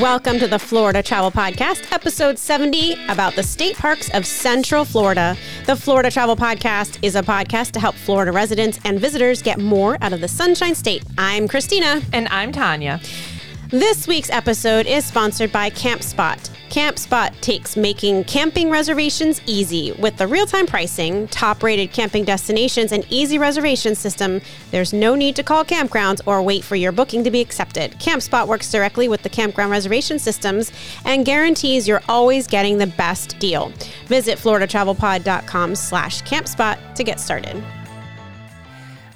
[0.00, 5.36] Welcome to the Florida Travel Podcast, episode 70 about the state parks of Central Florida.
[5.66, 9.96] The Florida Travel Podcast is a podcast to help Florida residents and visitors get more
[10.00, 11.04] out of the Sunshine State.
[11.16, 12.02] I'm Christina.
[12.12, 13.00] And I'm Tanya.
[13.70, 16.50] This week's episode is sponsored by CampSpot.
[16.68, 22.92] CampSpot takes making camping reservations easy with the real time pricing, top rated camping destinations,
[22.92, 24.42] and easy reservation system.
[24.70, 27.92] There's no need to call campgrounds or wait for your booking to be accepted.
[27.92, 30.70] CampSpot works directly with the campground reservation systems
[31.06, 33.72] and guarantees you're always getting the best deal.
[34.06, 37.64] Visit floridatravelpod.com slash campspot to get started.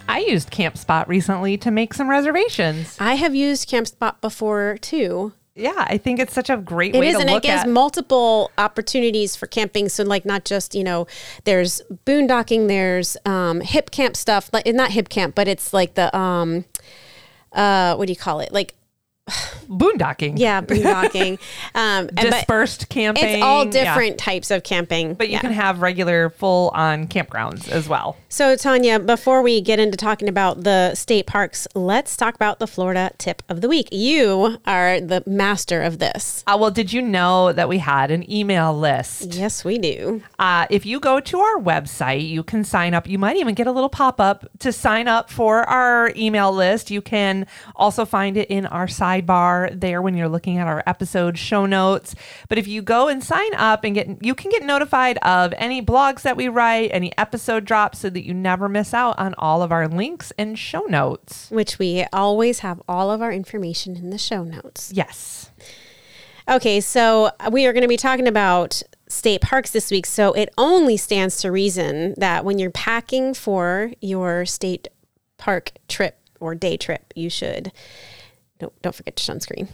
[0.08, 2.96] I used CampSpot recently to make some reservations.
[2.98, 5.34] I have used CampSpot before too.
[5.54, 7.62] Yeah, I think it's such a great It way is, to and it look gives
[7.62, 7.68] at.
[7.68, 9.88] multiple opportunities for camping.
[9.88, 11.08] So, like, not just you know,
[11.44, 16.64] there's boondocking, there's um, Hipcamp stuff, like not Hipcamp, but it's like the um,
[17.52, 18.52] uh, what do you call it?
[18.52, 18.74] Like,
[19.68, 20.38] boondocking.
[20.38, 21.38] yeah, boondocking.
[21.74, 23.24] um, and, Dispersed camping.
[23.24, 23.70] it's all yeah.
[23.70, 25.14] different types of camping.
[25.14, 25.40] But you Yeah.
[25.40, 28.16] can have regular full on campgrounds as well.
[28.28, 32.66] So, Tanya, before we get into talking about the state parks, let's talk about the
[32.66, 33.88] Florida tip of the week.
[33.92, 36.44] You are the master of this.
[36.46, 39.34] Uh, well, did you know that we had an email list?
[39.34, 40.22] Yes, we do.
[40.38, 43.06] Uh, if you go to our website, you can sign up.
[43.08, 46.90] You might even get a little pop up to sign up for our email list.
[46.90, 48.88] You can also find it in our
[49.22, 52.14] sidebar there when you're looking at our episode show notes.
[52.48, 55.82] But if you go and sign up and get, you can get notified of any
[55.82, 59.62] blogs that we write, any episode drops, so that you never miss out on all
[59.62, 61.50] of our links and show notes.
[61.50, 64.90] Which we always have all of our information in the show notes.
[64.94, 65.50] Yes.
[66.48, 70.06] Okay, so we are going to be talking about state parks this week.
[70.06, 74.88] So it only stands to reason that when you're packing for your state
[75.36, 77.72] park trip or day trip, you should
[78.60, 79.68] no, don't forget to sunscreen.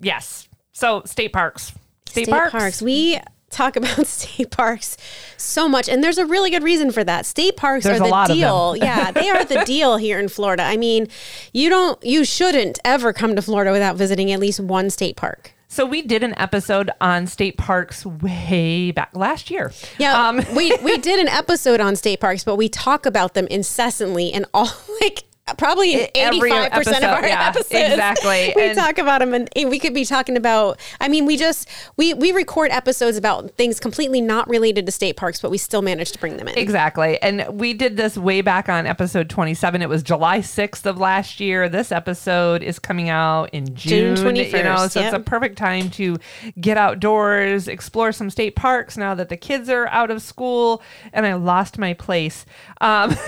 [0.00, 0.48] Yes.
[0.72, 1.72] So state parks.
[2.06, 2.52] State, State parks.
[2.52, 2.82] parks.
[2.82, 3.18] We
[3.50, 4.96] talk about state parks
[5.36, 7.26] so much, and there's a really good reason for that.
[7.26, 8.38] State parks There's are the lot of them.
[8.38, 8.76] deal.
[8.76, 10.62] yeah, they are the deal here in Florida.
[10.62, 11.08] I mean,
[11.52, 15.52] you don't, you shouldn't ever come to Florida without visiting at least one state park.
[15.68, 19.72] So we did an episode on state parks way back last year.
[19.98, 23.46] Yeah, Um, we we did an episode on state parks, but we talk about them
[23.48, 25.24] incessantly and all like
[25.54, 27.72] probably in eighty five percent of our yeah, episodes.
[27.92, 28.52] exactly.
[28.56, 30.80] we And- talk about them, and we could be talking about.
[31.00, 35.16] I mean, we just we we record episodes about things completely not related to state
[35.16, 36.58] parks, but we still manage to bring them in.
[36.58, 37.20] Exactly.
[37.22, 39.82] And we did this way back on episode 27.
[39.82, 41.68] It was July 6th of last year.
[41.68, 44.16] This episode is coming out in June.
[44.16, 46.16] June You know, 21st, so it's a perfect time to
[46.60, 50.82] get outdoors, explore some state parks now that the kids are out of school.
[51.12, 52.44] And I lost my place.
[52.80, 53.14] Um,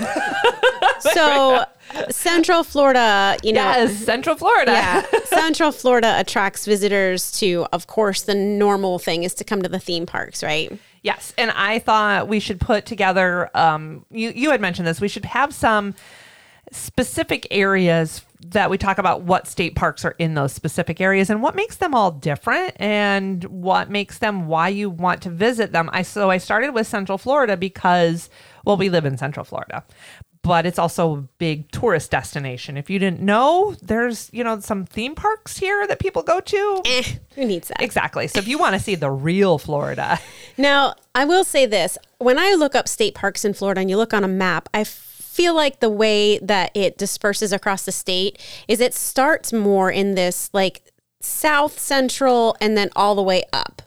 [0.99, 1.63] So
[2.09, 3.61] Central Florida, you know.
[3.61, 4.71] yes, Central Florida.
[4.71, 9.69] Yeah, Central Florida attracts visitors to, of course, the normal thing is to come to
[9.69, 10.71] the theme parks, right?
[11.01, 13.49] Yes, and I thought we should put together.
[13.57, 14.99] Um, you you had mentioned this.
[14.99, 15.95] We should have some
[16.71, 21.41] specific areas that we talk about what state parks are in those specific areas and
[21.41, 25.89] what makes them all different and what makes them why you want to visit them.
[25.91, 28.29] I so I started with Central Florida because
[28.65, 29.83] well we live in Central Florida.
[30.41, 32.77] But it's also a big tourist destination.
[32.77, 36.81] If you didn't know, there's, you know, some theme parks here that people go to.
[36.85, 37.03] Eh,
[37.35, 37.81] who needs that?
[37.81, 38.27] Exactly.
[38.27, 40.19] So if you want to see the real Florida,
[40.57, 43.97] Now, I will say this when I look up state parks in Florida and you
[43.97, 48.37] look on a map, I feel like the way that it disperses across the state
[48.67, 50.83] is it starts more in this like
[51.21, 53.81] south central and then all the way up.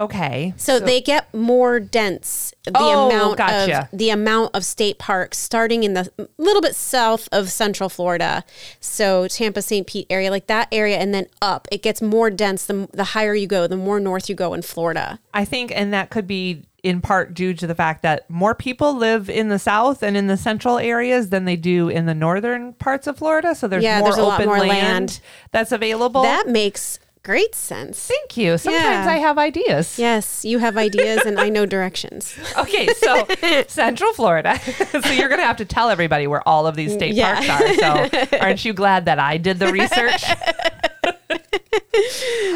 [0.00, 0.54] Okay.
[0.56, 3.88] So, they get more dense the Oh, amount gotcha.
[3.92, 8.42] of the amount of state parks starting in the little bit south of central Florida.
[8.80, 9.86] So Tampa St.
[9.86, 11.68] Pete area like that area and then up.
[11.70, 14.62] It gets more dense the the higher you go, the more north you go in
[14.62, 15.18] Florida.
[15.34, 18.94] I think, and that could be in part due to the fact that more people
[18.94, 22.72] live in the south and in the central areas than they do in the northern
[22.74, 23.54] parts of Florida.
[23.54, 25.20] So there's Yeah, more there's a lot more land, land.
[25.50, 26.22] that's available.
[26.22, 28.06] That makes great sense.
[28.06, 28.56] Thank you.
[28.58, 29.12] Sometimes Yeah.
[29.12, 29.98] I have ideas.
[29.98, 32.34] Yes, you have ideas and I know directions.
[32.56, 33.26] Okay, so
[33.68, 34.60] Central Florida.
[34.90, 37.34] so you're going to have to tell everybody where all of these state Yeah.
[37.44, 38.08] parks are.
[38.30, 40.22] So aren't you glad that I did the research?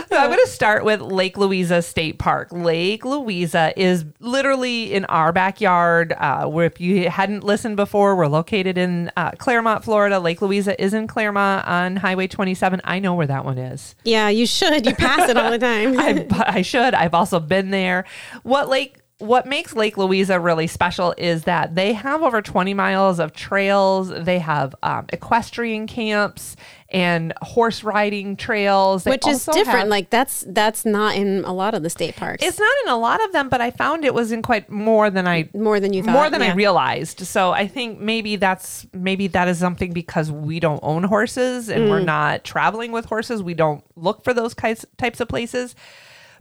[0.09, 2.49] So I'm going to start with Lake Louisa State Park.
[2.51, 6.15] Lake Louisa is literally in our backyard.
[6.17, 10.19] Uh, where if you hadn't listened before, we're located in uh, Clermont, Florida.
[10.19, 12.81] Lake Louisa is in Clermont on Highway 27.
[12.85, 13.95] I know where that one is.
[14.05, 14.87] Yeah, you should.
[14.87, 15.99] You pass it all the time.
[15.99, 16.95] I, I should.
[16.95, 18.05] I've also been there.
[18.43, 23.19] What Lake what makes Lake Louisa really special is that they have over 20 miles
[23.19, 24.11] of trails.
[24.11, 26.55] They have um, equestrian camps
[26.91, 29.67] and horse riding trails, They which is different.
[29.81, 32.45] have- like that's that's not in a lot of the state parks.
[32.45, 35.11] it's not in a lot of them, but I found it was in quite more
[35.11, 36.13] than I more than you thought.
[36.13, 37.21] more than I realized.
[37.27, 41.85] So I think maybe that's maybe that is something because we don't own horses and
[41.85, 41.91] Mm.
[41.91, 43.43] we're not traveling with horses.
[43.43, 45.75] We don't look for those types types of places.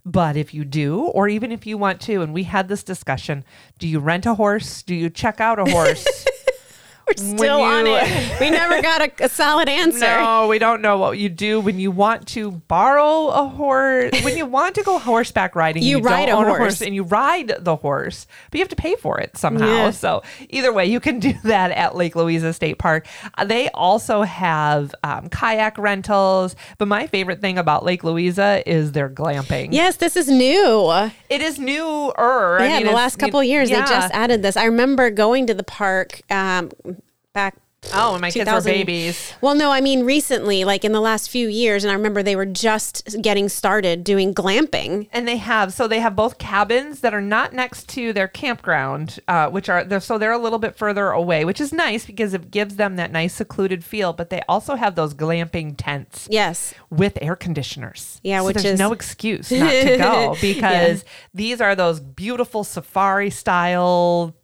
[0.08, 3.44] But if you do, or even if you want to, and we had this discussion,
[3.78, 4.82] do you rent a horse?
[4.82, 6.26] Do you check out a horse?
[7.08, 8.40] We're still on it.
[8.40, 10.00] We never got a, a solid answer.
[10.00, 14.12] No, we don't know what you do when you want to borrow a horse.
[14.24, 16.82] When you want to go horseback riding, You you ride a own horse.
[16.82, 19.66] and you ride the horse, but you have to pay for it somehow.
[19.66, 19.92] Yeah.
[19.92, 23.08] So either way, you can do that at Lake Louisa State Park.
[23.38, 28.92] Uh, they also have um, kayak rentals, but my favorite thing about Lake Louisa is
[28.92, 29.70] their glamping.
[29.72, 30.92] Yes, this is new.
[31.30, 32.60] It is newer.
[32.60, 33.82] I yeah, mean, in the last couple of years, yeah.
[33.82, 34.58] they just added this.
[34.58, 36.72] I remember going to the park um,
[37.38, 37.56] back.
[37.94, 39.32] Oh, when my kids were babies.
[39.40, 42.36] Well, no, I mean recently, like in the last few years, and I remember they
[42.36, 45.08] were just getting started doing glamping.
[45.14, 49.20] and they have so they have both cabins that are not next to their campground
[49.28, 52.34] uh, which are they're, so they're a little bit further away which is nice because
[52.34, 56.74] it gives them that nice secluded feel but they also have those glamping tents Yes.
[56.90, 61.62] with air conditioners Yeah, So which there's is- no excuse not to go because these
[61.62, 64.36] are those beautiful safari style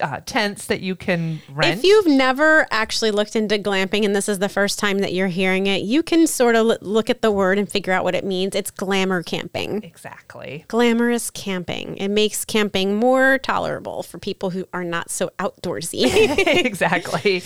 [0.00, 4.28] uh, tents that you can rent If you've never actually looked into glamping and this
[4.28, 7.22] is the first time that you're hearing it, you can sort of l- look at
[7.22, 8.54] the word and figure out what it means.
[8.54, 9.82] It's glamour camping.
[9.82, 11.96] exactly Glamorous camping.
[11.96, 16.04] It makes camping more tolerable for people who are not so outdoorsy.
[16.64, 17.42] exactly.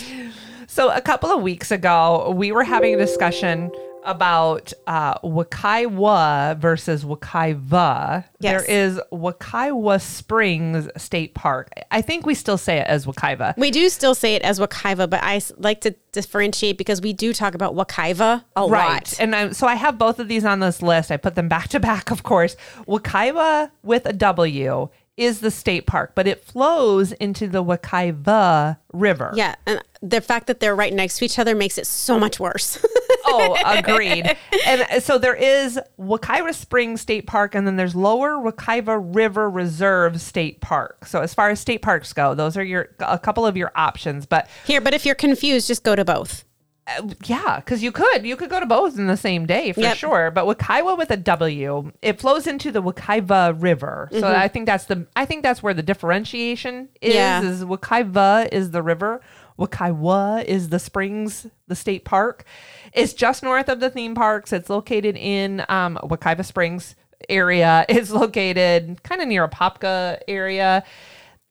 [0.67, 3.71] So a couple of weeks ago, we were having a discussion
[4.05, 8.23] about uh, Wekiwa versus Wekiva.
[8.39, 8.51] Yes.
[8.63, 11.71] There is Wekiwa Springs State Park.
[11.91, 13.57] I think we still say it as Wekiva.
[13.57, 17.33] we do still say it as Wekiva, but I like to differentiate because we do
[17.33, 19.13] talk about Wekiva a lot.
[19.19, 21.11] And I, so I have both of these on this list.
[21.11, 22.55] I put them back to back, of course.
[22.87, 29.31] Wekiwa with a W is the state park, but it flows into the Wekiva River.
[29.35, 32.39] Yeah, and the fact that they're right next to each other makes it so much
[32.39, 32.83] worse.
[33.27, 34.37] Oh, agreed.
[34.67, 39.49] and uh, so there is Wekiva Springs State Park, and then there's Lower Wekiva River
[39.49, 41.07] Reserve State Park.
[41.07, 44.27] So as far as state parks go, those are your a couple of your options.
[44.27, 46.45] But Here, but if you're confused, just go to both.
[46.87, 49.81] Uh, yeah, because you could you could go to both in the same day for
[49.81, 49.97] Yep.
[49.97, 50.29] sure.
[50.29, 54.07] But Wekiwa with a W, it flows into the Wekiva River.
[54.11, 57.15] So I think that's the I think that's where the differentiation is.
[57.15, 57.41] Yeah.
[57.41, 59.21] Is Wekiva is the river.
[59.57, 62.45] Wekiwa is the springs, the state park.
[62.93, 64.53] It's just north of the theme parks.
[64.53, 66.95] It's located in um, Wekiva Springs
[67.29, 67.85] area.
[67.89, 70.83] It's located kind of near Apopka area.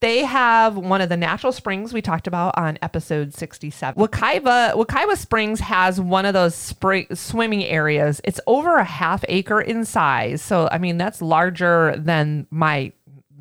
[0.00, 4.02] They have one of the natural springs we talked about on episode 67.
[4.02, 8.20] Wekiva, Wekiva Springs has one of those spring, swimming areas.
[8.24, 10.42] It's over a half acre in size.
[10.42, 12.92] So, I mean, that's larger than my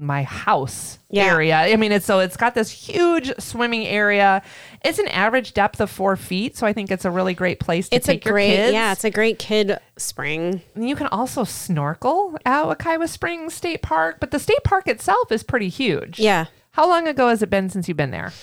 [0.03, 1.25] my house Yeah.
[1.33, 1.55] area.
[1.57, 4.41] I mean, it's so it's got this huge swimming area.
[4.83, 7.89] It's an average depth of four feet, so I think it's a really great place
[7.89, 8.73] to It's a take your great, kids.
[8.73, 10.61] yeah, it's a great kid spring.
[10.75, 15.31] And you can also snorkel at Wekiwa Springs State Park, but the state park itself
[15.31, 16.19] is pretty huge.
[16.19, 16.45] Yeah.
[16.71, 18.33] How long ago has it been since you've been there?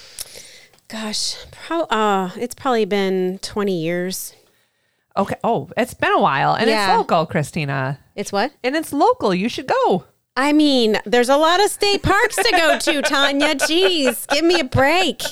[0.88, 4.34] Gosh, pro- uh, it's probably been 20 years.
[5.16, 5.36] Okay.
[5.44, 6.90] Oh, it's been a while, and Yeah.
[6.90, 7.98] it's local, Christina.
[8.16, 8.52] It's what?
[8.64, 9.34] And it's local.
[9.34, 10.04] You should go.
[10.40, 13.54] I mean, there's a lot of state parks to go to, Tanya.
[13.56, 15.22] Jeez, give me a break.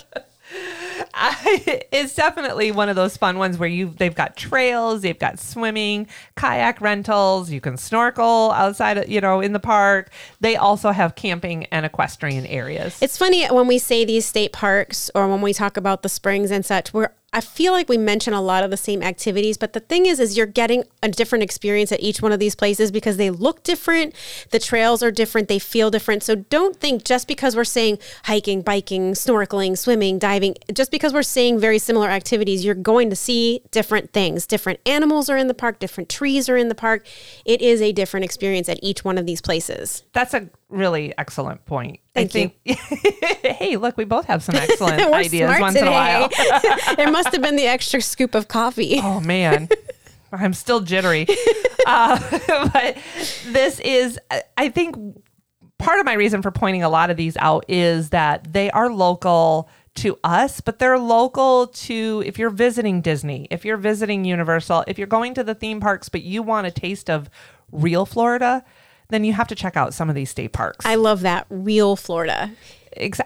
[1.14, 5.38] I, it's definitely one of those fun ones where you they've got trails, they've got
[5.38, 10.10] swimming, kayak rentals, you can snorkel outside, you know, in the park.
[10.40, 12.98] They also have camping and equestrian areas.
[13.00, 16.50] It's funny when we say these state parks or when we talk about the springs
[16.50, 19.74] and such, we're I feel like we mention a lot of the same activities, but
[19.74, 22.90] the thing is, is you're getting a different experience at each one of these places
[22.90, 24.14] because they look different,
[24.50, 26.22] the trails are different, they feel different.
[26.22, 31.22] So don't think just because we're saying hiking, biking, snorkeling, swimming, diving, just because we're
[31.22, 34.46] saying very similar activities, you're going to see different things.
[34.46, 37.06] Different animals are in the park, different trees are in the park.
[37.44, 40.02] It is a different experience at each one of these places.
[40.14, 42.00] That's a really excellent point.
[42.14, 42.54] Thank I think,
[43.44, 46.28] hey, look, we both have some excellent ideas once in a while.
[46.32, 49.00] it must have been the extra scoop of coffee.
[49.02, 49.68] Oh man,
[50.32, 51.26] I'm still jittery.
[51.86, 52.18] Uh,
[52.72, 52.98] but
[53.46, 54.18] this is,
[54.56, 54.96] I think,
[55.78, 58.90] part of my reason for pointing a lot of these out is that they are
[58.90, 64.84] local to us, but they're local to if you're visiting Disney, if you're visiting Universal,
[64.86, 67.28] if you're going to the theme parks, but you want a taste of
[67.72, 68.64] real Florida.
[69.10, 70.84] Then you have to check out some of these state parks.
[70.84, 72.50] I love that real Florida.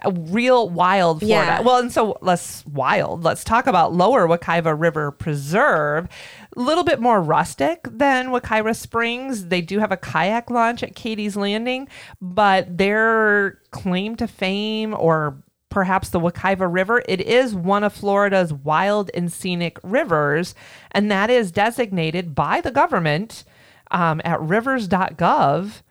[0.05, 1.57] Real wild Florida.
[1.59, 1.61] Yeah.
[1.61, 3.25] Well, and so less wild.
[3.25, 6.09] Let's talk about Lower Wekiva River Preserve.
[6.57, 9.47] A little bit more rustic than Wekiva Springs.
[9.47, 11.89] They do have a kayak launch at Katie's Landing,
[12.21, 18.53] but their claim to fame or perhaps the Wekiva River, it is one of Florida's
[18.53, 20.55] wild and scenic rivers,
[20.91, 23.45] and that is designated by the government
[23.93, 25.83] um, at rivers.gov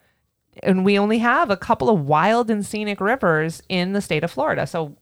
[0.62, 4.30] and we only have a couple of wild and scenic rivers in the state of
[4.30, 4.66] Florida.
[4.66, 4.96] So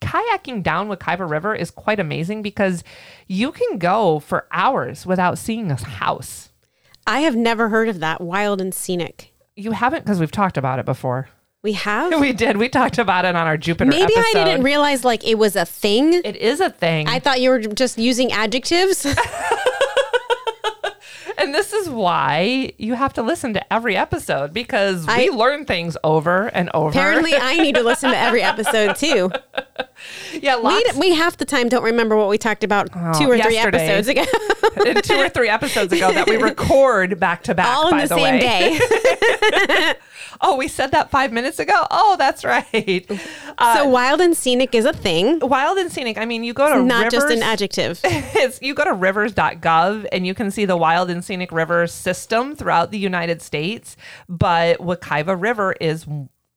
[0.00, 2.82] kayaking down Wekiva River is quite amazing because
[3.28, 6.50] you can go for hours without seeing a house.
[7.06, 8.20] I have never heard of that.
[8.20, 9.32] Wild and scenic.
[9.54, 11.28] You haven't because we've talked about it before.
[11.62, 12.20] We have?
[12.20, 12.56] We did.
[12.56, 15.64] We talked about it on our Jupiter Maybe I didn't realize like it was a
[15.64, 16.12] thing.
[16.12, 17.08] it is a thing.
[17.08, 19.06] I thought you were just using adjectives.
[21.38, 25.96] and this is why you have to listen to every episode because we learn things
[26.04, 26.90] over and over.
[26.90, 29.30] Apparently, I need to listen to every episode too.
[30.42, 33.38] yeah, We, lots we half the time don't remember what we talked about two or
[33.38, 34.24] three episodes ago.
[35.02, 37.66] two or three episodes ago that we record back to back.
[37.66, 38.78] All in by the, the same way.
[38.78, 39.94] day.
[40.40, 41.86] Oh, we said that five minutes ago.
[41.90, 43.06] Oh, that's right.
[43.58, 46.18] Uh, so wild and scenic is a thing, wild and scenic.
[46.18, 48.00] I mean, you go to not just an adjective.
[48.04, 52.54] it's, you go to rivers.gov and you can see the wild and scenic river system
[52.54, 53.96] throughout the United States.
[54.28, 56.06] But Wekiva River is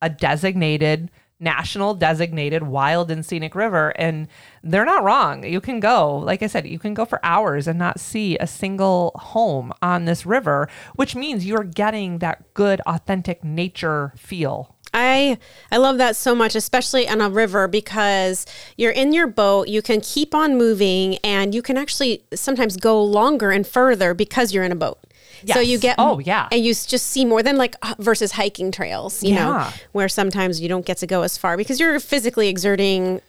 [0.01, 1.09] a designated,
[1.39, 3.89] national designated wild and scenic river.
[3.97, 4.27] And
[4.63, 5.43] they're not wrong.
[5.43, 8.47] You can go, like I said, you can go for hours and not see a
[8.47, 14.75] single home on this river, which means you're getting that good, authentic nature feel.
[14.93, 15.37] I
[15.71, 19.81] I love that so much, especially on a river because you're in your boat, you
[19.81, 24.63] can keep on moving, and you can actually sometimes go longer and further because you're
[24.63, 24.99] in a boat.
[25.47, 26.47] So you get Oh, yeah.
[26.51, 30.59] and you just see more than like uh, versus hiking trails, you know, where sometimes
[30.61, 33.21] you don't get to go as far because you're physically exerting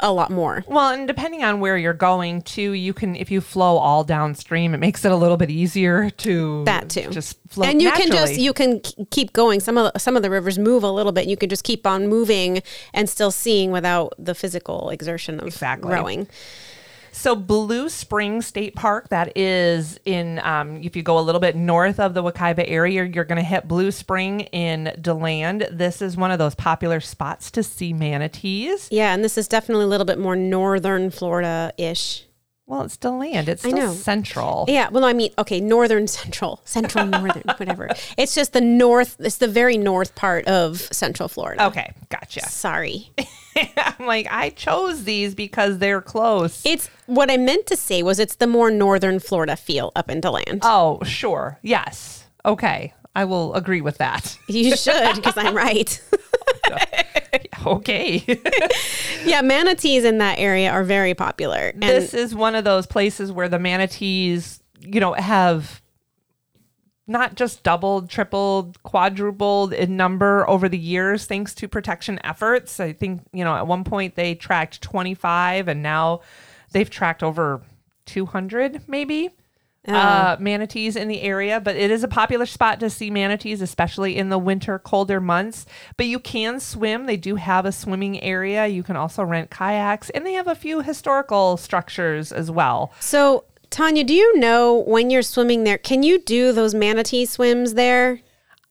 [0.00, 0.64] a lot more.
[0.66, 4.74] Well, and depending on where you're going to, you can if you flow all downstream,
[4.74, 7.08] it makes it a little bit easier to That too.
[7.10, 7.64] just flow.
[7.66, 8.80] and you can just you can
[9.12, 9.60] keep going.
[9.60, 11.28] Some of the, some of the rivers move a little bit.
[11.28, 12.62] You can just keep on moving
[12.94, 15.92] and still seeing without the physical exertion of Exactly.
[15.92, 16.26] rowing.
[17.16, 21.56] So Blue Spring State Park, that is in, um, if you go a little bit
[21.56, 25.66] north of the Wekiva area, you're going to hit Blue Spring in DeLand.
[25.72, 28.88] This is one of those popular spots to see manatees.
[28.92, 32.26] Yeah, and this is definitely a little bit more northern Florida ish.
[32.68, 33.48] Well, it's DeLand.
[33.48, 33.92] It's still know.
[33.92, 34.64] central.
[34.66, 37.88] Yeah, well, no, I mean, okay, northern central, central northern, whatever.
[38.16, 39.16] It's just the north.
[39.20, 41.66] It's the very north part of Central Florida.
[41.66, 42.40] Okay, gotcha.
[42.48, 43.12] Sorry.
[43.76, 46.62] I'm like, I chose these because they're close.
[46.66, 50.30] It's what I meant to say was it's the more northern Florida feel up into
[50.30, 50.60] land.
[50.62, 51.58] oh, sure.
[51.62, 52.24] Yes.
[52.44, 52.92] Okay.
[53.16, 54.38] I will agree with that.
[54.48, 56.00] You should, because I'm right.
[57.66, 58.22] okay.
[59.24, 61.70] yeah, manatees in that area are very popular.
[61.72, 65.82] And this is one of those places where the manatees, you know, have
[67.06, 72.80] not just doubled, tripled, quadrupled in number over the years thanks to protection efforts.
[72.80, 76.20] I think, you know, at one point they tracked 25 and now
[76.72, 77.62] they've tracked over
[78.04, 79.30] 200 maybe.
[79.88, 84.16] Uh, manatees in the area, but it is a popular spot to see manatees, especially
[84.16, 85.64] in the winter, colder months.
[85.96, 87.06] But you can swim.
[87.06, 88.66] They do have a swimming area.
[88.66, 92.92] You can also rent kayaks, and they have a few historical structures as well.
[93.00, 97.74] so, Tanya, do you know when you're swimming there, can you do those manatee swims
[97.74, 98.20] there?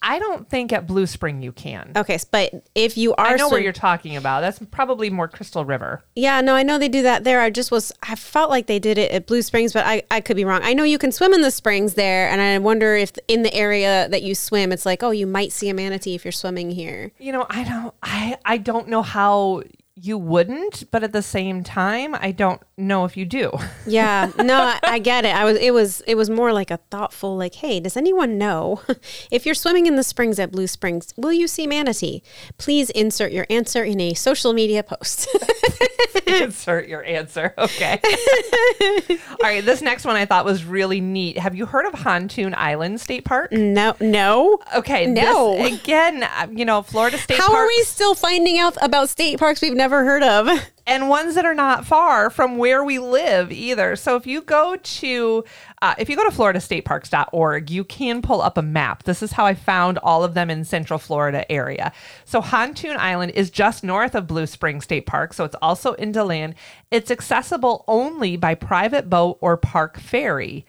[0.08, 1.92] I don't think at Blue Spring you can.
[1.98, 4.42] Okay, but if you are I know swim- what you're talking about.
[4.42, 6.04] That's probably more Crystal River.
[6.16, 7.42] Yeah, no, I know they do that there.
[7.42, 10.22] I just was, I felt like they did it at Blue Springs, but I, I
[10.22, 10.62] could be wrong.
[10.64, 13.54] I know you can swim in the springs there, and I wonder if in the
[13.54, 16.70] area that you swim, it's like, oh, you might see a manatee if you're swimming
[16.70, 17.12] here.
[17.18, 19.64] You know, I don't I I don't know how
[19.96, 23.52] you wouldn't, but at the same time, I don't know if you do.
[23.88, 25.36] Yeah, no, I, get it.
[25.36, 28.82] I was, it was, it was more like a thoughtful, like, hey, does anyone know
[29.32, 32.24] if you're swimming in the springs at Blue Springs, will you see manatee?
[32.58, 35.28] Please insert your answer in a social media post.
[36.28, 37.54] Insert your answer.
[37.58, 38.00] Okay.
[39.10, 39.64] All right.
[39.64, 41.38] This next one I thought was really neat.
[41.38, 43.52] Have you heard of Hontoon Island State Park?
[43.52, 44.60] no, no.
[44.76, 45.06] Okay.
[45.06, 45.56] No.
[45.58, 49.40] This, again, uh, you know, Florida State How are we still finding out about state
[49.40, 50.50] parks we've never heard of?
[50.88, 53.96] And ones that are not far from where we live either.
[53.96, 55.44] So if you go to
[55.82, 59.04] uh, if you go to floridastateparks.org, you can pull up a map.
[59.04, 61.92] This is how I found all of them in Central Florida area.
[62.24, 66.12] So Hontoon Island is just north of Blue Spring State Park, so it's also in
[66.12, 66.56] DeLand.
[66.92, 70.66] It's accessible only by private boat or park ferry.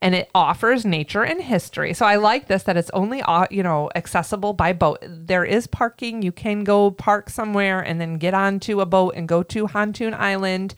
[0.00, 1.92] And it offers nature and history.
[1.92, 4.98] So I like this that it's only uh, you know accessible by boat.
[5.02, 6.22] There is parking.
[6.22, 10.14] You can go park somewhere and then get onto a boat and go to Hontoon
[10.14, 10.74] Island.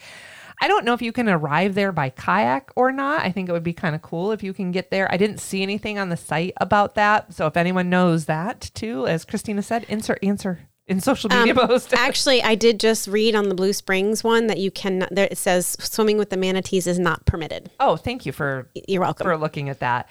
[0.62, 3.22] I don't know if you can arrive there by kayak or not.
[3.22, 5.10] I think it would be kind of cool if you can get there.
[5.10, 7.32] I didn't see anything on the site about that.
[7.32, 11.68] So if anyone knows that too, as Christina said, insert answer in social media Um,
[11.68, 11.94] post.
[11.94, 15.06] Actually, I did just read on the Blue Springs one that you can.
[15.10, 17.70] There it says swimming with the manatees is not permitted.
[17.80, 19.24] oh, thank you for You're welcome.
[19.24, 20.08] for looking at that.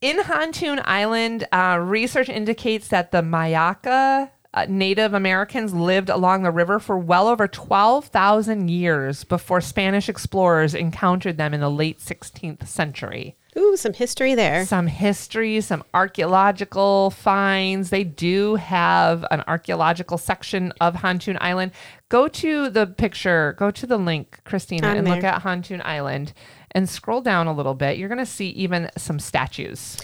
[0.00, 6.50] In Hontoon Island, uh, research indicates that the Mayaca uh, Native Americans lived along the
[6.50, 12.66] river for well over 12,000 years before Spanish explorers encountered them in the late 16th
[12.66, 13.36] century.
[13.56, 14.66] Ooh, some history there.
[14.66, 17.90] Some history, some archaeological finds.
[17.90, 21.72] They do have an archaeological section of Hontoon Island.
[22.08, 26.32] Go to the picture, go to the link, Christina, On and look at Hontoon Island
[26.72, 27.96] and scroll down a little bit.
[27.96, 29.98] You're going to see even some statues.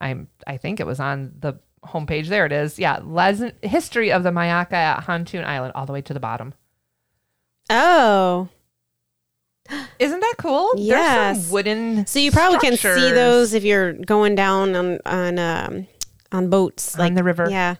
[0.00, 1.54] I'm I think it was on the
[1.84, 2.28] homepage.
[2.28, 2.78] There it is.
[2.78, 6.54] Yeah, Les- history of the Mayaca at Hontoon Island all the way to the bottom.
[7.70, 8.48] Oh,
[9.98, 10.72] Isn't that cool?
[10.76, 11.50] Yes.
[11.50, 15.86] wooden so you probably can see those if you're going down on on um,
[16.32, 17.48] on boats On the river.
[17.50, 17.76] Yeah.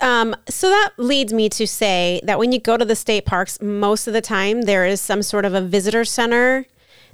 [0.00, 3.60] Um, so that leads me to say that when you go to the state parks,
[3.62, 6.66] most of the time there is some sort of a visitor center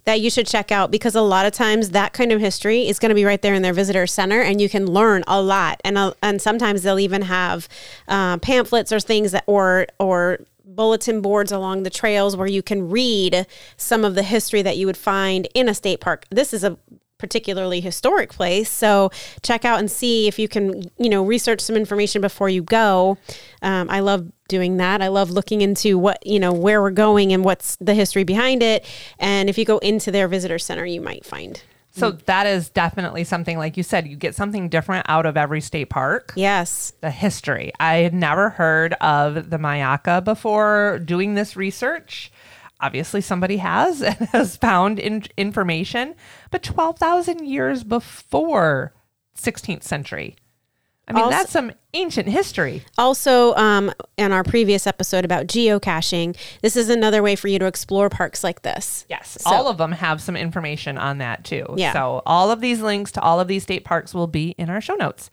[0.05, 2.99] that you should check out because a lot of times that kind of history is
[2.99, 5.81] going to be right there in their visitor center and you can learn a lot
[5.85, 7.69] and uh, and sometimes they'll even have
[8.09, 10.39] uh, pamphlets or things that or or
[10.75, 13.47] bulletin boards along the trails where you can read
[13.77, 16.27] some of the history that you would find in a state park.
[16.31, 16.79] This is a
[17.19, 18.71] particularly historic place.
[18.71, 19.11] So
[19.43, 23.19] check out and see if you can, you know, research some information before you go.
[23.63, 25.03] Um, I love doing that.
[25.03, 28.63] I love looking into what, you know, where we're going and what's the history behind
[28.63, 28.85] it.
[29.19, 31.63] And if you go into their visitor center, you might find.
[31.93, 32.25] So mm.
[32.27, 35.91] that is definitely something like you said, you get something different out of every state
[35.91, 36.33] park.
[36.37, 36.93] Yes.
[37.01, 37.73] The history.
[37.81, 42.31] I had never heard of the Mayaca before doing this research.
[42.81, 46.15] Obviously, somebody has and has found in- information,
[46.51, 48.95] but 12,000 years before
[49.37, 50.37] 16th century.
[51.11, 52.85] I mean, Also- that's some ancient history.
[52.97, 57.67] Also, um, in our previous episode about geocaching, this is another way for you to
[57.67, 59.05] explore parks like this.
[59.09, 61.67] Yes, So- all of them have some information on that too.
[61.77, 61.93] Yeah.
[61.93, 64.81] So all of these links to all of these state parks will be in our
[64.81, 65.31] show notes.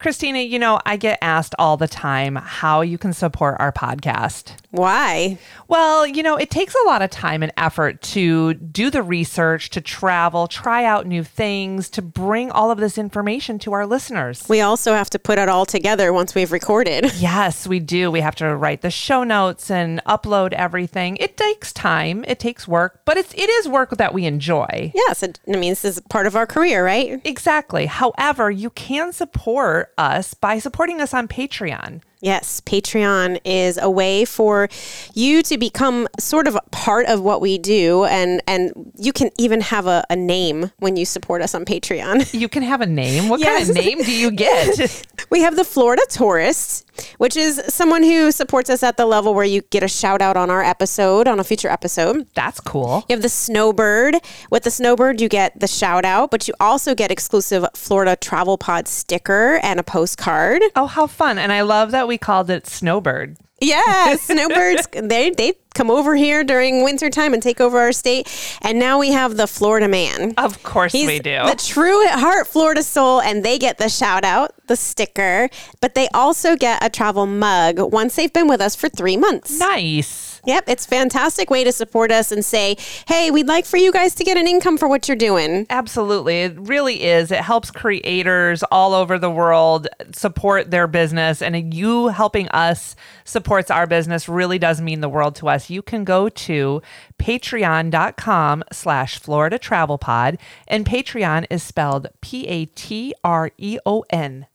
[0.00, 4.54] Christina, you know, I get asked all the time how you can support our podcast.
[4.70, 5.38] Why?
[5.68, 9.68] Well, you know, it takes a lot of time and effort to do the research,
[9.70, 14.46] to travel, try out new things, to bring all of this information to our listeners.
[14.48, 17.12] We also have to put it all together once we've recorded.
[17.20, 18.10] Yes, we do.
[18.10, 21.16] We have to write the show notes and upload everything.
[21.18, 24.90] It takes time, it takes work, but it's it is work that we enjoy.
[24.94, 27.20] Yes, it, I mean, this is part of our career, right?
[27.24, 27.86] Exactly.
[27.86, 32.02] However, you can support us by supporting us on Patreon.
[32.22, 34.68] Yes, Patreon is a way for
[35.14, 39.30] you to become sort of a part of what we do, and and you can
[39.38, 42.32] even have a, a name when you support us on Patreon.
[42.40, 43.28] You can have a name.
[43.28, 45.06] What kind of name do you get?
[45.30, 49.44] We have the Florida Tourist, which is someone who supports us at the level where
[49.44, 52.26] you get a shout out on our episode, on a future episode.
[52.34, 53.04] That's cool.
[53.08, 54.16] You have the Snowbird.
[54.50, 58.58] With the Snowbird, you get the shout out, but you also get exclusive Florida Travel
[58.58, 60.62] Pod sticker and a postcard.
[60.76, 61.38] Oh, how fun.
[61.38, 63.36] And I love that we called it Snowbird.
[63.60, 68.28] Yeah, snowbirds they they come over here during winter time and take over our state.
[68.62, 70.34] And now we have the Florida man.
[70.36, 71.44] Of course He's we do.
[71.46, 75.48] the true at heart Florida soul, and they get the shout out, the sticker,
[75.80, 79.58] but they also get a travel mug once they've been with us for three months.
[79.58, 80.29] nice.
[80.44, 82.76] Yep, it's fantastic way to support us and say,
[83.06, 85.66] hey, we'd like for you guys to get an income for what you're doing.
[85.70, 86.42] Absolutely.
[86.42, 87.30] It really is.
[87.30, 91.42] It helps creators all over the world support their business.
[91.42, 95.70] And you helping us supports our business really does mean the world to us.
[95.70, 96.82] You can go to
[97.18, 100.38] patreon.com slash Florida Travel Pod.
[100.66, 104.46] And Patreon is spelled P A T R E O N.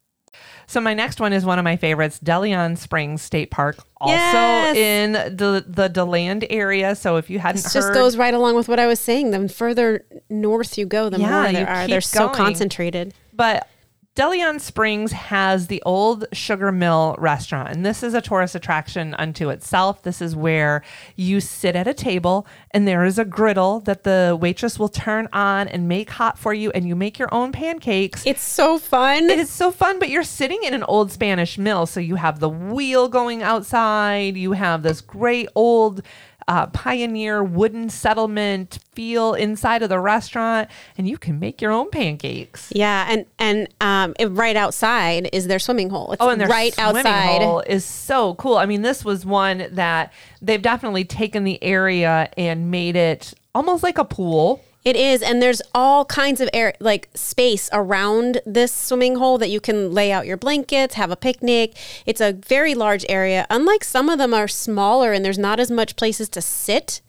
[0.67, 4.75] So my next one is one of my favorites, Deleon Springs State Park, also Yes.
[4.75, 6.95] in the the DeLand area.
[6.95, 9.32] So if you hadn't This heard, just goes right along with what I was saying.
[9.32, 11.88] The further north you go, the Yeah, more you there are.
[11.88, 13.13] They're so concentrated.
[13.34, 13.67] But
[14.15, 19.49] Deleon Springs has the old Sugar Mill restaurant, and this is a tourist attraction unto
[19.49, 20.04] itself.
[20.04, 20.84] This is where
[21.17, 25.28] you sit at a table, and there is a griddle that the waitress will turn
[25.34, 28.25] on and make hot for you, and you make your own pancakes.
[28.25, 29.30] It's so fun.
[29.30, 31.86] It is so fun, but you're sitting in an old Spanish mill.
[31.86, 34.38] So you have the wheel going outside.
[34.38, 36.01] You have this great old
[36.47, 41.89] uh, pioneer wooden settlement feel inside of the restaurant, and you can make your own
[41.89, 42.71] pancakes.
[42.75, 46.12] Yeah, and and um, it- right outside is their swimming hole.
[46.12, 47.41] It's Oh, and their right swimming outside.
[47.41, 48.58] hole is so cool.
[48.58, 53.81] I mean, this was one that they've definitely taken the area and made it almost
[53.84, 54.63] like a pool.
[54.86, 59.50] It is, and there's all kinds of air, like space around this swimming hole that
[59.50, 61.76] you can lay out your blankets, have a picnic.
[62.06, 63.48] It's a very large area.
[63.50, 67.02] Unlike some of them are smaller, and there's not as much places to sit.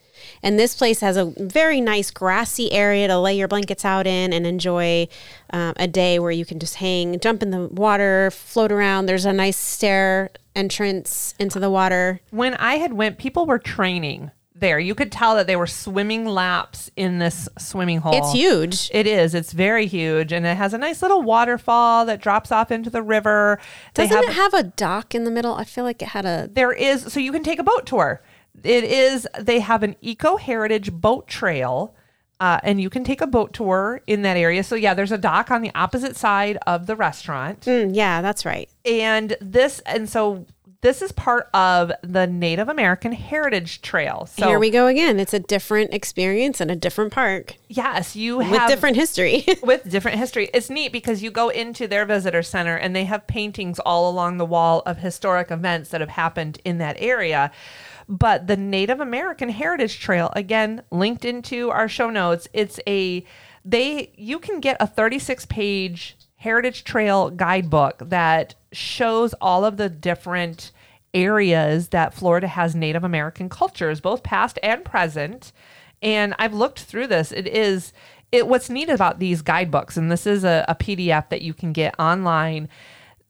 [0.42, 4.32] And this place has a very nice grassy area to lay your blankets out in
[4.32, 5.08] and enjoy
[5.50, 9.04] um, a day where you can just hang, jump in the water, float around.
[9.04, 12.20] There's a nice stair entrance into the water.
[12.30, 14.78] When I had went, people were training there.
[14.78, 18.14] You could tell that they were swimming laps in this swimming hole.
[18.16, 18.90] It's huge.
[18.92, 19.34] It is.
[19.34, 23.02] It's very huge, and it has a nice little waterfall that drops off into the
[23.02, 23.58] river.
[23.94, 25.54] Doesn't have- it have a dock in the middle?
[25.54, 26.48] I feel like it had a.
[26.52, 28.22] there is so you can take a boat tour.
[28.64, 31.94] It is they have an eco heritage boat trail.
[32.38, 34.62] Uh, and you can take a boat tour in that area.
[34.62, 37.62] So yeah, there's a dock on the opposite side of the restaurant.
[37.62, 38.68] Mm, yeah, that's right.
[38.84, 40.44] And this and so
[40.80, 44.26] this is part of the Native American Heritage Trail.
[44.26, 45.18] So Here we go again.
[45.18, 49.44] It's a different experience and a different park yes, you with have different history.
[49.62, 50.50] with different history.
[50.54, 54.38] It's neat because you go into their visitor center and they have paintings all along
[54.38, 57.50] the wall of historic events that have happened in that area.
[58.08, 63.24] But the Native American Heritage Trail, again, linked into our show notes, it's a
[63.64, 69.88] they you can get a 36 page Heritage Trail guidebook that shows all of the
[69.88, 70.70] different
[71.14, 75.52] areas that Florida has Native American cultures, both past and present.
[76.02, 77.32] And I've looked through this.
[77.32, 77.92] It is
[78.32, 81.72] it what's neat about these guidebooks, and this is a, a PDF that you can
[81.72, 82.68] get online.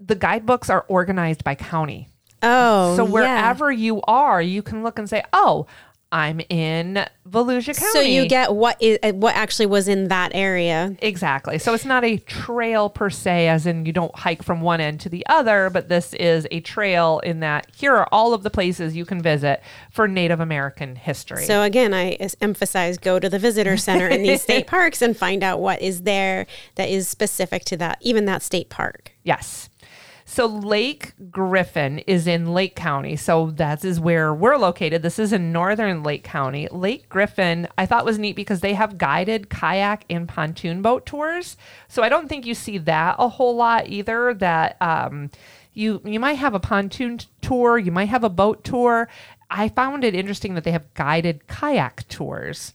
[0.00, 2.08] The guidebooks are organized by county.
[2.42, 3.10] oh, So yeah.
[3.12, 5.66] wherever you are, you can look and say, "Oh,
[6.12, 10.32] I'm in Volusia County." So you get what is uh, what actually was in that
[10.34, 10.96] area.
[11.00, 11.58] Exactly.
[11.58, 15.00] So it's not a trail per se, as in you don't hike from one end
[15.00, 18.50] to the other, but this is a trail in that here are all of the
[18.50, 21.44] places you can visit for Native American history.
[21.44, 25.42] So again, I emphasize go to the visitor center in these state parks and find
[25.42, 29.12] out what is there that is specific to that, even that state park.
[29.22, 29.68] Yes.
[30.28, 33.14] So Lake Griffin is in Lake County.
[33.14, 35.02] So that is where we're located.
[35.02, 36.66] This is in northern Lake County.
[36.72, 41.56] Lake Griffin, I thought was neat because they have guided kayak and pontoon boat tours.
[41.86, 44.34] So I don't think you see that a whole lot either.
[44.34, 45.30] That um,
[45.72, 49.08] you you might have a pontoon tour, you might have a boat tour.
[49.48, 52.74] I found it interesting that they have guided kayak tours.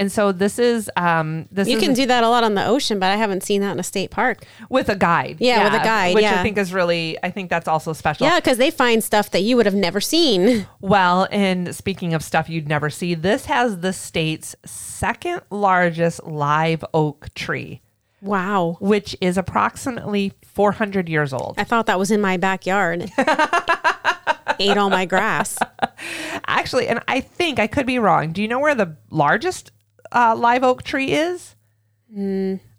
[0.00, 2.64] And so this is um, this You is can do that a lot on the
[2.66, 4.44] ocean, but I haven't seen that in a state park.
[4.70, 5.36] with a guide.
[5.40, 7.18] Yeah, with a guide, which I think is really.
[7.22, 8.26] I think that's also special.
[8.26, 10.66] Yeah, because they find stuff that you would have never seen.
[10.80, 16.82] Well, and speaking of stuff you'd never see, this has the state's second largest live
[16.94, 17.82] oak tree,
[18.22, 18.78] Wow.
[18.80, 21.56] which is approximately 400 years old.
[21.58, 23.10] I thought that was in my backyard.
[24.58, 25.58] Ate all my grass.
[26.46, 28.32] Actually, and I think I could be wrong.
[28.32, 29.72] Do you know where the largest
[30.12, 31.56] uh, live oak tree is?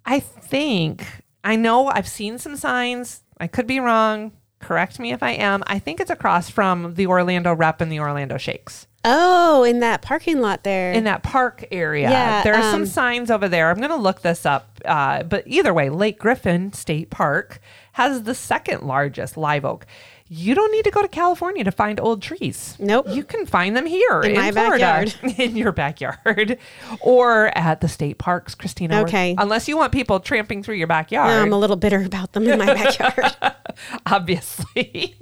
[0.06, 1.06] I think
[1.44, 1.88] I know.
[1.88, 3.24] I've seen some signs.
[3.40, 4.34] I could be wrong.
[4.60, 5.64] Correct me if I am.
[5.66, 8.88] I think it's across from the Orlando Rep and the Orlando Shakes.
[9.04, 10.92] Oh, in that parking lot there.
[10.92, 12.08] in that park area.
[12.10, 13.72] Yeah, there are some um, signs over there.
[13.72, 14.80] I'm going to look this up.
[14.86, 17.60] Uh, but either way, Lake Griffin State Park
[17.94, 19.88] has the second largest live oak.
[20.34, 22.78] You don't need to go to California to find old trees.
[22.80, 23.08] Nope.
[23.10, 25.34] You can find them here in, In my Florida, backyard.
[25.38, 26.58] in your backyard,
[27.02, 29.02] or at the state parks, Christina.
[29.02, 29.36] Okay.
[29.38, 32.60] Unless you want people tramping through your backyard I'm a little bitter about them in
[32.60, 33.36] my backyard.
[34.06, 35.18] obviously.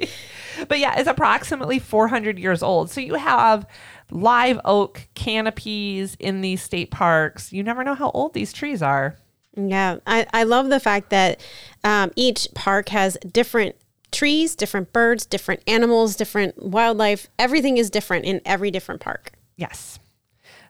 [0.67, 2.91] but yeah, it's approximately 400 years old.
[2.91, 3.65] So you have
[4.11, 7.51] live oak canopies in these state parks.
[7.51, 9.17] You never know how old these trees are.
[9.55, 11.41] Yeah, I, I love the fact that
[11.83, 13.75] um, each park has different
[14.11, 17.27] trees, different birds, different animals, different wildlife.
[17.37, 19.31] Everything is different in every different park.
[19.55, 19.99] Yes.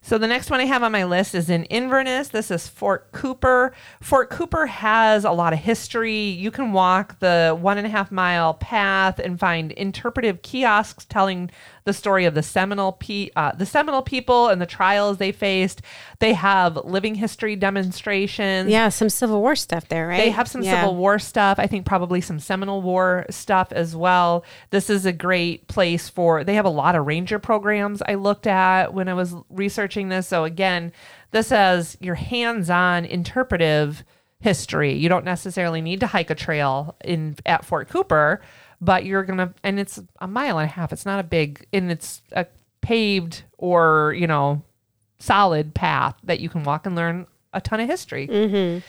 [0.01, 2.29] So the next one I have on my list is in Inverness.
[2.29, 3.73] This is Fort Cooper.
[4.01, 6.17] Fort Cooper has a lot of history.
[6.17, 11.51] You can walk the one and a half mile path and find interpretive kiosks telling
[11.89, 15.81] the story of the Seminole pe- uh, the Seminole people and the trials they faced.
[16.19, 18.69] They have living history demonstrations.
[18.69, 20.17] Yeah, some Civil War stuff there, right?
[20.17, 20.81] They have some Yeah.
[20.81, 21.57] Civil War stuff.
[21.57, 24.45] I think probably some Seminole War stuff as well.
[24.69, 28.45] This is a great place for, they have a lot of ranger programs I looked
[28.47, 30.27] at when I was researching this.
[30.27, 30.91] So, again,
[31.31, 34.03] this has your hands on interpretive
[34.41, 34.93] history.
[34.93, 38.41] You don't necessarily need to hike a trail in at Fort Cooper,
[38.81, 40.93] but you're going to, and it's a mile and a half.
[40.93, 42.45] It's not a big, and it's a
[42.81, 44.61] paved or, you know,
[45.19, 48.27] solid path that you can walk and learn a ton of history.
[48.27, 48.79] Mm-hmm.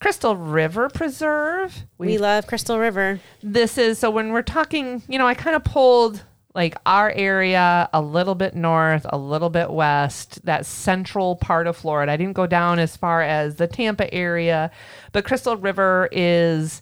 [0.00, 1.86] Crystal River Preserve.
[1.96, 3.20] We love Crystal River.
[3.42, 6.22] this is so when we're talking, you know, I kind of pulled
[6.54, 11.76] like our area a little bit north, a little bit west, that central part of
[11.76, 12.12] Florida.
[12.12, 14.70] I didn't go down as far as the Tampa area,
[15.12, 16.80] but Crystal River is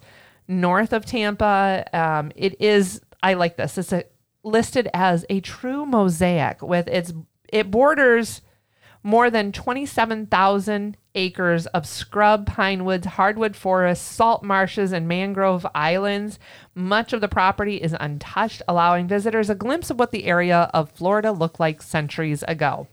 [0.48, 1.84] north of Tampa.
[1.92, 3.78] Um, it is, I like this.
[3.78, 4.04] It's a,
[4.44, 7.12] listed as a true mosaic with its,
[7.52, 8.42] it borders
[9.02, 16.38] more than 27,000 acres of scrub, pine woods, hardwood forests, salt marshes, and mangrove islands.
[16.74, 20.90] Much of the property is untouched, allowing visitors a glimpse of what the area of
[20.92, 22.86] Florida looked like centuries ago.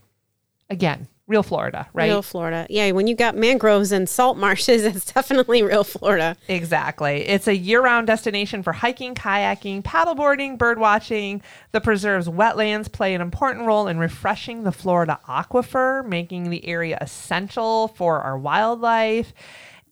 [0.68, 2.06] Again, real Florida, right?
[2.06, 2.66] Real Florida.
[2.68, 6.36] Yeah, when you got mangroves and salt marshes, it's definitely real Florida.
[6.48, 7.26] Exactly.
[7.28, 11.40] It's a year round destination for hiking, kayaking, paddleboarding, birdwatching.
[11.70, 16.98] The preserve's wetlands play an important role in refreshing the Florida aquifer, making the area
[17.00, 19.32] essential for our wildlife.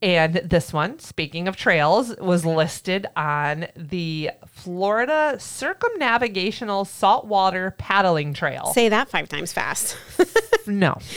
[0.01, 8.73] And this one, speaking of trails, was listed on the Florida Circumnavigational Saltwater Paddling Trail.
[8.75, 9.97] Say that five times fast.
[10.69, 10.99] No.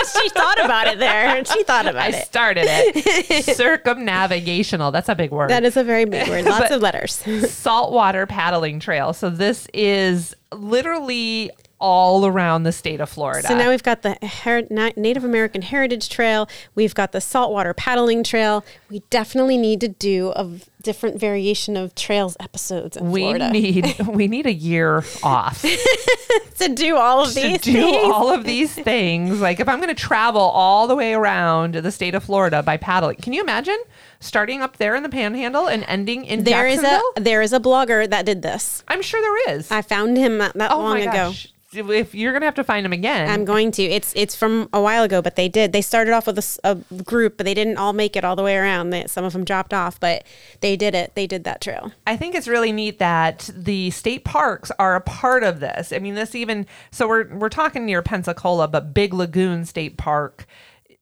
[0.12, 1.44] she thought about it there.
[1.44, 2.14] She thought about I it.
[2.14, 2.94] I started it.
[3.56, 4.92] Circumnavigational.
[4.92, 5.50] That's a big word.
[5.50, 6.44] That is a very big word.
[6.44, 7.14] Lots of letters.
[7.50, 9.12] saltwater paddling trail.
[9.12, 13.48] So this is literally all around the state of Florida.
[13.48, 14.66] So now we've got the Her-
[14.96, 16.48] Native American Heritage Trail.
[16.74, 18.64] We've got the saltwater paddling trail.
[18.90, 23.50] We definitely need to do a v- different variation of trails episodes in we Florida
[23.50, 25.62] need we need a year off
[26.58, 28.12] to do all of to these do things.
[28.12, 29.40] all of these things.
[29.40, 32.76] Like if I'm going to travel all the way around the state of Florida by
[32.76, 33.78] paddling, can you imagine
[34.20, 37.60] starting up there in the Panhandle and ending in there is a there is a
[37.60, 38.82] blogger that did this.
[38.88, 39.70] I'm sure there is.
[39.70, 41.32] I found him not that oh long ago.
[41.72, 43.82] If you're going to have to find them again, I'm going to.
[43.82, 45.72] It's it's from a while ago, but they did.
[45.72, 48.56] They started off with a group, but they didn't all make it all the way
[48.56, 48.90] around.
[48.90, 50.24] They, some of them dropped off, but
[50.60, 51.14] they did it.
[51.14, 51.92] They did that trail.
[52.06, 55.92] I think it's really neat that the state parks are a part of this.
[55.92, 60.46] I mean, this even so we're we're talking near Pensacola, but Big Lagoon State Park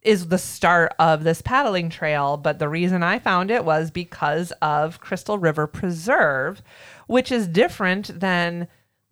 [0.03, 2.37] is the start of this paddling trail.
[2.37, 6.63] But the reason I found it was because of Crystal River Preserve,
[7.07, 8.69] which is different than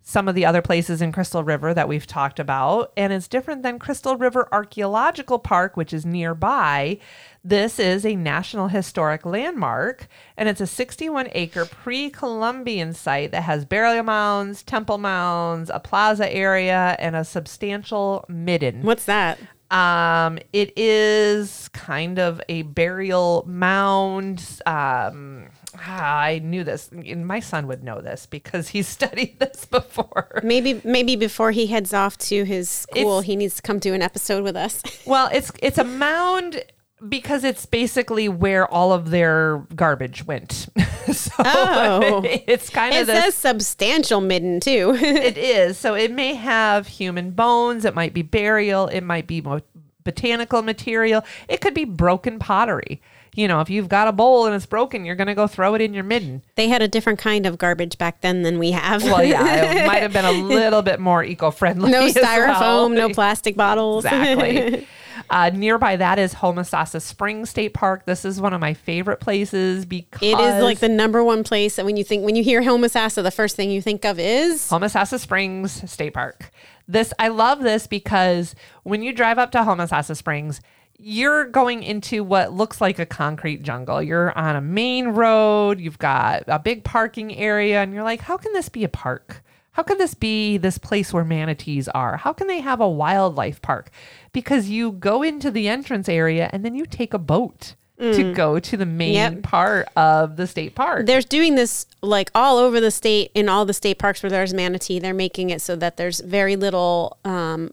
[0.09, 2.93] some of the other places in Crystal River that we've talked about.
[2.97, 6.99] And it's different than Crystal River Archaeological Park, which is nearby.
[7.43, 13.43] This is a National Historic Landmark, and it's a 61 acre pre Columbian site that
[13.43, 18.83] has burial mounds, temple mounds, a plaza area, and a substantial midden.
[18.83, 19.41] What's that?
[19.73, 24.61] Um, it is kind of a burial mound.
[24.67, 25.46] Um,
[25.81, 26.91] ah, I knew this.
[26.93, 30.41] My son would know this because he studied this before.
[30.43, 33.95] Maybe maybe before he heads off to his school, It's- he needs to come do
[33.95, 34.83] an episode with us.
[35.07, 36.63] Well, it's it's a mound
[37.09, 40.53] because it's basically where all of their garbage went.
[41.13, 42.23] so Oh.
[42.25, 43.25] it's kind it of this.
[43.25, 44.95] says substantial midden too.
[44.99, 45.77] it is.
[45.79, 47.85] So it may have human bones.
[47.85, 48.89] It might be burial.
[48.89, 49.61] It might be mo-
[50.05, 51.23] botanical material.
[51.49, 53.01] It could be broken pottery.
[53.37, 55.75] You know, if you've got a bowl and it's broken, you're going to go throw
[55.75, 56.43] it in your midden.
[56.57, 59.05] they had a different kind of garbage back then than we have.
[59.05, 61.91] Well, yeah, it might have been a little bit more eco-friendly.
[61.91, 62.89] no styrofoam, well.
[62.89, 64.05] no plastic bottles.
[64.07, 64.87] Exactly.
[65.31, 68.07] uh, nearby that is Homosassa Springs State Park.
[68.07, 71.77] This is one of my favorite places because It is like the number one place
[71.77, 74.69] that when you think when you hear Homosassa, the first thing you think of is
[74.69, 76.51] Homosassa Springs State Park.
[76.89, 80.61] This I love this because when you drive up to Homosassa Springs,
[80.99, 84.03] you're going into what looks like a concrete jungle.
[84.03, 88.37] You're on a main road, you've got a big parking area, and you're like, how
[88.37, 89.43] can this be a park?
[89.73, 92.17] How could this be this place where manatees are?
[92.17, 93.91] How can they have a wildlife park?
[94.33, 98.59] Because you go into the entrance area and then you take a boat to go
[98.59, 99.43] to the main Yep.
[99.43, 101.07] part of the state park.
[101.07, 104.53] There's doing this like all over the state in all the state parks where there's
[104.53, 104.99] manatee.
[104.99, 107.73] They're making it so that there's very little um,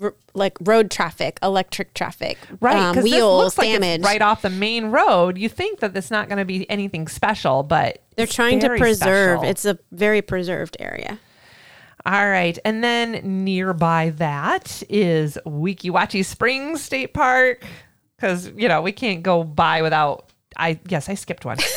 [0.00, 4.02] r- like road traffic, electric traffic, Right, um, wheels like damage.
[4.02, 5.38] right off the main road.
[5.38, 9.38] You think that it's not going to be anything special, but They're trying to preserve.
[9.40, 9.50] special.
[9.50, 11.18] It's a very preserved area.
[12.06, 17.62] all right, and then nearby that is Weeki Wachee Springs State Park
[18.16, 20.26] because you know we can't go by without.
[20.56, 21.58] I yes, I skipped one.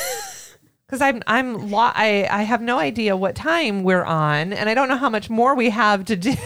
[0.87, 4.73] because I'm I'm lo- I I have no idea what time we're on, and I
[4.73, 6.33] don't know how much more we have to do.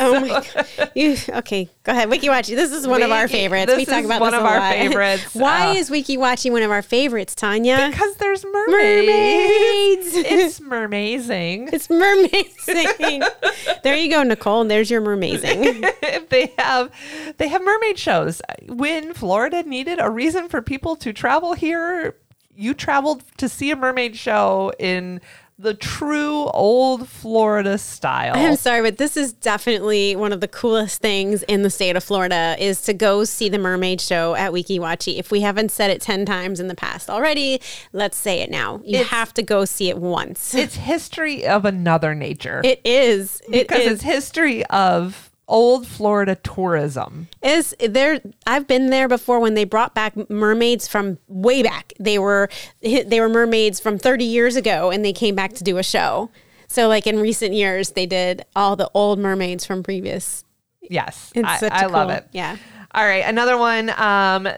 [0.00, 0.90] Oh my god!
[0.94, 2.08] You, okay, go ahead.
[2.08, 2.54] Weeki Wachee.
[2.54, 3.74] This is one of our favorites.
[3.76, 4.72] we talk about one this of our lot.
[4.74, 5.34] favorites.
[5.34, 7.88] Why Uh, is Weeki Wachee one of our favorites, Tanya?
[7.90, 9.06] because there's mermaids.
[9.06, 10.14] mermaids.
[10.14, 11.70] It's mermazing.
[11.72, 13.28] it's mermaiding.
[13.82, 14.60] there you go, Nicole.
[14.62, 16.28] And there's your mermaiding.
[16.28, 16.90] they have
[17.38, 18.40] they have mermaid shows.
[18.68, 22.16] When Florida needed a reason for people to travel here,
[22.58, 25.20] you traveled to see a mermaid show in
[25.60, 28.32] the true old Florida style.
[28.36, 32.04] I'm sorry, but this is definitely one of the coolest things in the state of
[32.04, 35.18] Florida is to go see the mermaid show at Weeki Wachee.
[35.18, 37.60] If we haven't said it 10 times in the past already,
[37.92, 38.80] let's say it now.
[38.84, 40.54] You It's- have to go see it once.
[40.54, 42.60] it's history of another nature.
[42.64, 43.40] It is.
[43.52, 43.92] It because is.
[43.94, 47.28] it's history of old Florida tourism.
[47.42, 51.92] is there I've been there before when they brought back mermaids from way back.
[51.98, 52.48] They were
[52.82, 56.30] they were mermaids from 30 years ago and they came back to do a show.
[56.68, 60.44] So like in recent years they did all the old mermaids from previous.
[60.82, 62.26] Yes, It's I, I love it.
[62.32, 62.56] yeah.
[62.94, 64.48] All right, another one um,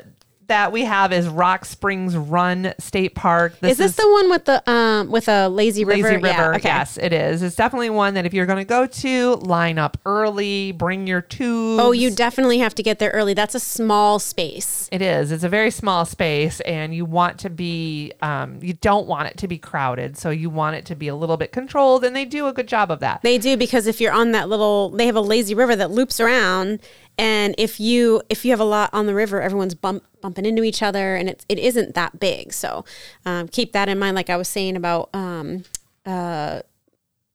[0.51, 3.55] that we have is Rock Springs Run State Park.
[3.63, 6.03] Is this the one with the um with a lazy river?
[6.03, 6.27] Lazy River.
[6.27, 6.69] Yeah, okay.
[6.69, 7.43] Yes, it is.
[7.43, 11.21] It's definitely one that if you're going to go to, line up early, bring your
[11.21, 11.81] tubes.
[11.81, 13.33] Oh, you definitely have to get there early.
[13.33, 14.89] That's a small space.
[14.91, 15.31] It is.
[15.31, 19.37] It's a very small space, and you want to be, um, you don't want it
[19.39, 20.19] to be crowded.
[20.19, 22.67] So you want it to be a little bit controlled, and they do a good
[22.67, 23.23] job of that.
[23.23, 26.19] They do because if you're on that little, they have a lazy river that loops
[26.19, 26.81] around,
[27.21, 30.63] and if you if you have a lot on the river, everyone's bump, bumping into
[30.63, 32.55] each other, and it it isn't that big.
[32.55, 32.87] So
[33.27, 34.17] um, keep that in mind.
[34.17, 35.65] Like I was saying about um
[36.07, 36.63] uh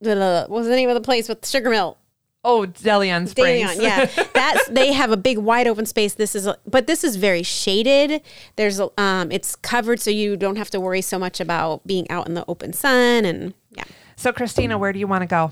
[0.01, 1.97] the what was the name of the place with the Sugar Mill?
[2.45, 3.71] oh, De Leon Springs.
[3.71, 6.13] Dayon, yeah, that's they have a big wide open space.
[6.13, 8.21] This is, but this is very shaded.
[8.55, 12.09] There's, a, um, it's covered, so you don't have to worry so much about being
[12.09, 13.83] out in the open sun, and yeah.
[14.17, 15.51] So, Christina, where do you want to go?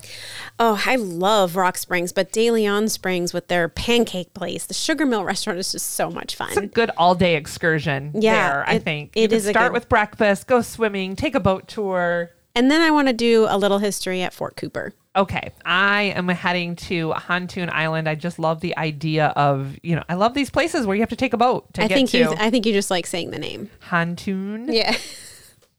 [0.58, 5.06] Oh, I love Rock Springs, but De Leon Springs with their pancake place, the Sugar
[5.06, 6.49] Mill restaurant is just so much fun.
[6.49, 9.12] It's a good all day excursion Yeah, there, I it- think.
[9.15, 12.32] it you could is start good- with breakfast, go swimming, take a boat tour.
[12.56, 14.93] And then I want to do a little history at Fort Cooper.
[15.15, 18.08] Okay, I am heading to Hontoon Island.
[18.10, 21.10] I just love the idea of, you know, I love these places where you have
[21.10, 23.06] to take a boat to I get think to you, I think you just like
[23.06, 23.69] saying the name.
[23.89, 24.73] Hontoon.
[24.73, 24.95] Yeah.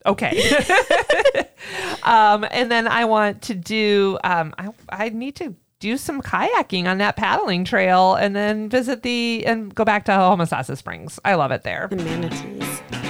[0.05, 0.39] Okay.
[2.03, 6.85] um, and then I want to do, um, I, I need to do some kayaking
[6.85, 11.19] on that paddling trail and then visit the, and go back to Homosassa Springs.
[11.25, 11.87] I love it there.
[11.89, 13.04] The manatees.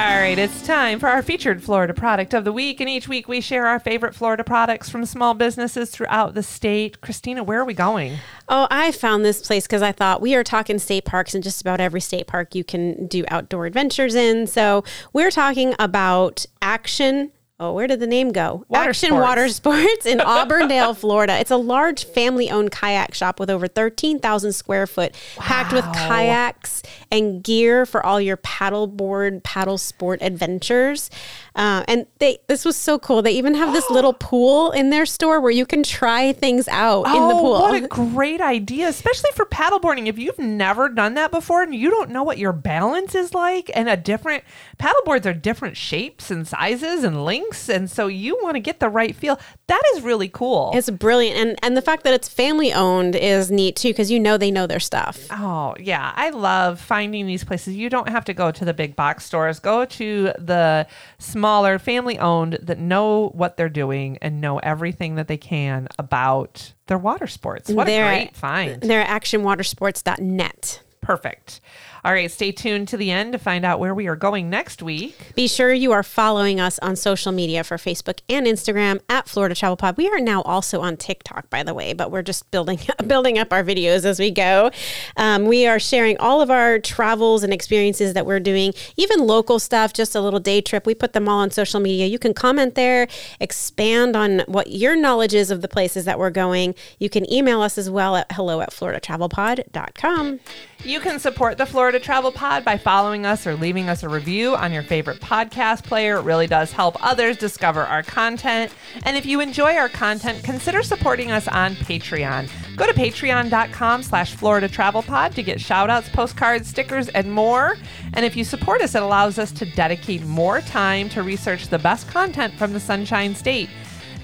[0.00, 2.80] All right, it's time for our featured Florida product of the week.
[2.80, 7.02] And each week we share our favorite Florida products from small businesses throughout the state.
[7.02, 8.16] Christina, where are we going?
[8.48, 11.60] Oh, I found this place because I thought we are talking state parks, and just
[11.60, 14.46] about every state park you can do outdoor adventures in.
[14.46, 17.32] So we're talking about Action.
[17.62, 18.64] Oh, where did the name go?
[18.68, 19.22] Water Action Sports.
[19.22, 21.38] Water Sports in Auburndale, Florida.
[21.38, 26.82] It's a large family-owned kayak shop with over thirteen thousand square foot, packed with kayaks
[27.12, 31.10] and gear for all your paddleboard, paddle sport adventures.
[31.54, 33.20] Uh, and they this was so cool.
[33.20, 37.06] They even have this little pool in their store where you can try things out
[37.08, 37.56] in the pool.
[37.56, 40.06] Oh, what a great idea, especially for paddleboarding.
[40.06, 43.70] If you've never done that before and you don't know what your balance is like,
[43.74, 44.44] and a different
[44.78, 48.88] paddleboards are different shapes and sizes and lengths, and so you want to get the
[48.88, 49.38] right feel.
[49.66, 50.70] That is really cool.
[50.74, 54.18] It's brilliant, and and the fact that it's family owned is neat too, because you
[54.20, 55.26] know they know their stuff.
[55.30, 56.12] Oh, yeah.
[56.16, 57.74] I love finding these places.
[57.76, 59.58] You don't have to go to the big box stores.
[59.60, 60.86] Go to the
[61.18, 66.72] smaller, family owned that know what they're doing and know everything that they can about
[66.86, 67.70] their water sports.
[67.70, 68.80] What They're a at- great find.
[68.82, 70.82] They're at actionwatersports.net.
[71.00, 71.60] Perfect.
[72.02, 74.82] All right, stay tuned to the end to find out where we are going next
[74.82, 75.34] week.
[75.34, 79.54] Be sure you are following us on social media for Facebook and Instagram at Florida
[79.54, 79.98] Travel Pod.
[79.98, 83.52] We are now also on TikTok, by the way, but we're just building building up
[83.52, 84.70] our videos as we go.
[85.18, 89.58] Um, we are sharing all of our travels and experiences that we're doing, even local
[89.58, 90.86] stuff, just a little day trip.
[90.86, 92.06] We put them all on social media.
[92.06, 93.08] You can comment there,
[93.40, 96.74] expand on what your knowledge is of the places that we're going.
[96.98, 100.40] You can email us as well at hello at floridatravelpod.com.
[100.82, 104.54] You can support the Florida Travel Pod by following us or leaving us a review
[104.54, 106.18] on your favorite podcast player.
[106.18, 108.72] It really does help others discover our content.
[109.02, 112.48] And if you enjoy our content, consider supporting us on Patreon.
[112.76, 117.76] Go to patreon.com slash Florida Travel Pod to get shout outs, postcards, stickers, and more.
[118.14, 121.78] And if you support us, it allows us to dedicate more time to research the
[121.80, 123.68] best content from the Sunshine State.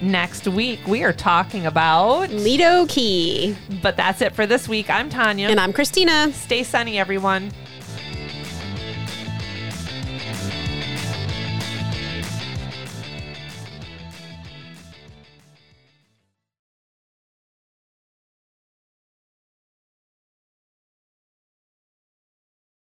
[0.02, 3.56] Next week, we are talking about, Lido Key.
[3.82, 4.90] but that's it for this week.
[4.90, 5.48] I'm Tanya.
[5.48, 6.30] And I'm Christina.
[6.34, 7.50] Stay sunny, everyone.